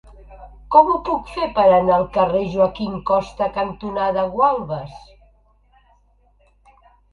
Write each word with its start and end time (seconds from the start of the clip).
Com 0.75 0.87
ho 0.93 0.95
puc 1.09 1.27
fer 1.33 1.49
per 1.57 1.65
anar 1.73 1.97
al 1.97 2.05
carrer 2.15 2.41
Joaquín 2.55 2.97
Costa 3.11 3.51
cantonada 3.59 4.25
Gualbes? 4.33 4.99